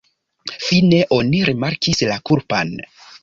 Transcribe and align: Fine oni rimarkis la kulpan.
Fine 0.67 1.01
oni 1.17 1.43
rimarkis 1.51 2.03
la 2.13 2.17
kulpan. 2.31 2.73